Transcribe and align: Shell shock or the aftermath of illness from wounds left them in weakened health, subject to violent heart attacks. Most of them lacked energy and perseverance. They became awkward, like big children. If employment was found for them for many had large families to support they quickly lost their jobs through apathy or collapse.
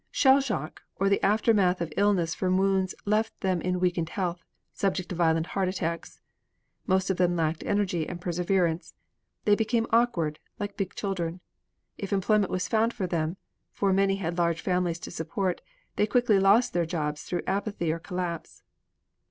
Shell 0.09 0.41
shock 0.41 0.81
or 0.95 1.09
the 1.09 1.23
aftermath 1.23 1.79
of 1.79 1.93
illness 1.95 2.33
from 2.33 2.57
wounds 2.57 2.95
left 3.05 3.39
them 3.41 3.61
in 3.61 3.79
weakened 3.79 4.09
health, 4.09 4.41
subject 4.73 5.09
to 5.09 5.15
violent 5.15 5.45
heart 5.53 5.67
attacks. 5.69 6.19
Most 6.87 7.11
of 7.11 7.17
them 7.17 7.35
lacked 7.35 7.63
energy 7.65 8.09
and 8.09 8.19
perseverance. 8.19 8.95
They 9.45 9.53
became 9.53 9.85
awkward, 9.91 10.39
like 10.59 10.75
big 10.75 10.95
children. 10.95 11.39
If 11.99 12.11
employment 12.11 12.49
was 12.49 12.67
found 12.67 12.95
for 12.95 13.05
them 13.05 13.37
for 13.73 13.93
many 13.93 14.15
had 14.15 14.39
large 14.39 14.61
families 14.61 14.97
to 15.01 15.11
support 15.11 15.61
they 15.97 16.07
quickly 16.07 16.39
lost 16.39 16.73
their 16.73 16.87
jobs 16.87 17.21
through 17.21 17.43
apathy 17.45 17.91
or 17.93 17.99
collapse. 17.99 18.63